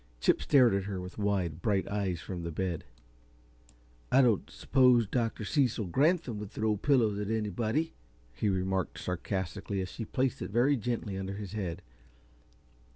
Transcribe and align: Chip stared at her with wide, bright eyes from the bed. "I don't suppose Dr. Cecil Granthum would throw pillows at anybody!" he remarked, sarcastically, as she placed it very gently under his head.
Chip 0.19 0.41
stared 0.41 0.73
at 0.73 0.85
her 0.85 0.99
with 0.99 1.19
wide, 1.19 1.61
bright 1.61 1.87
eyes 1.87 2.19
from 2.19 2.41
the 2.41 2.51
bed. 2.51 2.85
"I 4.11 4.23
don't 4.23 4.49
suppose 4.49 5.05
Dr. 5.05 5.45
Cecil 5.45 5.85
Granthum 5.89 6.39
would 6.39 6.49
throw 6.49 6.75
pillows 6.75 7.19
at 7.19 7.29
anybody!" 7.29 7.93
he 8.33 8.49
remarked, 8.49 8.99
sarcastically, 8.99 9.79
as 9.79 9.89
she 9.89 10.05
placed 10.05 10.41
it 10.41 10.49
very 10.49 10.75
gently 10.75 11.19
under 11.19 11.35
his 11.35 11.51
head. 11.53 11.83